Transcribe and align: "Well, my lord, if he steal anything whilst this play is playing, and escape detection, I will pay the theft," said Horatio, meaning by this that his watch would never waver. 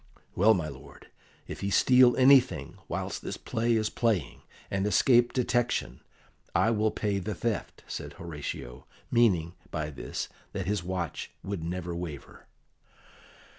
"Well, 0.33 0.55
my 0.55 0.67
lord, 0.67 1.11
if 1.47 1.59
he 1.59 1.69
steal 1.69 2.17
anything 2.17 2.79
whilst 2.87 3.21
this 3.21 3.37
play 3.37 3.75
is 3.75 3.91
playing, 3.91 4.41
and 4.71 4.87
escape 4.87 5.31
detection, 5.31 5.99
I 6.55 6.71
will 6.71 6.89
pay 6.89 7.19
the 7.19 7.35
theft," 7.35 7.83
said 7.85 8.13
Horatio, 8.13 8.87
meaning 9.11 9.53
by 9.69 9.91
this 9.91 10.27
that 10.53 10.65
his 10.65 10.81
watch 10.83 11.29
would 11.43 11.63
never 11.63 11.95
waver. 11.95 12.47